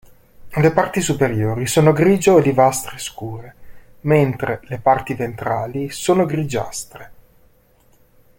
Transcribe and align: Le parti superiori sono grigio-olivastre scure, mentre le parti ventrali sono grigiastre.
Le 0.49 0.71
parti 0.73 0.99
superiori 0.99 1.67
sono 1.67 1.91
grigio-olivastre 1.93 2.97
scure, 2.97 3.55
mentre 3.99 4.61
le 4.63 4.79
parti 4.79 5.13
ventrali 5.13 5.91
sono 5.91 6.25
grigiastre. 6.25 7.11